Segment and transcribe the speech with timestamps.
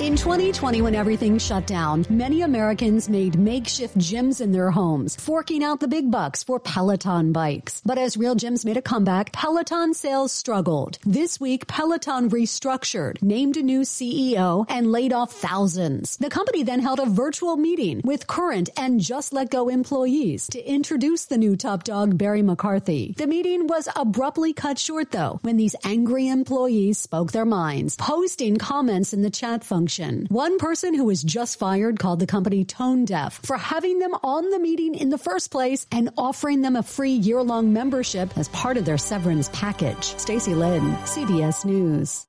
[0.00, 5.64] In 2020, when everything shut down, many Americans made makeshift gyms in their homes, forking
[5.64, 7.82] out the big bucks for Peloton bikes.
[7.84, 11.00] But as real gyms made a comeback, Peloton sales struggled.
[11.04, 16.16] This week, Peloton restructured, named a new CEO, and laid off thousands.
[16.18, 20.64] The company then held a virtual meeting with current and just let go employees to
[20.64, 23.16] introduce the new top dog, Barry McCarthy.
[23.18, 28.58] The meeting was abruptly cut short, though, when these angry employees spoke their minds, posting
[28.58, 29.87] comments in the chat function.
[30.28, 34.50] One person who was just fired called the company tone deaf for having them on
[34.50, 38.48] the meeting in the first place and offering them a free year long membership as
[38.48, 40.04] part of their severance package.
[40.18, 42.26] Stacey Lynn, CBS News.